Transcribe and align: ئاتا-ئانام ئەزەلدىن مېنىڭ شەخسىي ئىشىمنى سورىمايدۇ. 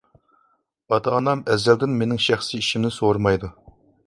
ئاتا-ئانام 0.95 1.43
ئەزەلدىن 1.51 1.95
مېنىڭ 2.01 2.23
شەخسىي 2.29 2.65
ئىشىمنى 2.65 2.93
سورىمايدۇ. 2.97 3.53